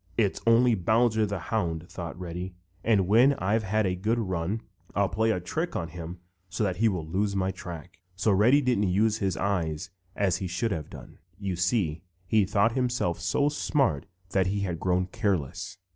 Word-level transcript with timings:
"It's 0.17 0.41
only 0.47 0.73
Bowser 0.73 1.27
the 1.27 1.37
Hound," 1.37 1.87
thought 1.87 2.19
Reddy, 2.19 2.55
"and 2.83 3.07
when 3.07 3.33
I've 3.35 3.61
had 3.61 3.85
a 3.85 3.93
good 3.95 4.17
run, 4.17 4.61
I'll 4.95 5.07
play 5.09 5.29
a 5.29 5.39
trick 5.39 5.75
on 5.75 5.89
him 5.89 6.17
so 6.49 6.63
that 6.63 6.77
he 6.77 6.89
will 6.89 7.05
lose 7.05 7.35
my 7.35 7.51
track." 7.51 7.99
So 8.15 8.31
Reddy 8.31 8.61
didn't 8.63 8.87
use 8.89 9.19
his 9.19 9.37
eyes 9.37 9.91
as 10.15 10.37
he 10.37 10.47
should 10.47 10.71
have 10.71 10.89
done. 10.89 11.19
You 11.37 11.55
see, 11.55 12.01
he 12.25 12.45
thought 12.45 12.71
himself 12.71 13.19
so 13.19 13.47
smart 13.47 14.07
that 14.31 14.47
he 14.47 14.61
had 14.61 14.79
grown 14.79 15.05
careless. 15.05 15.77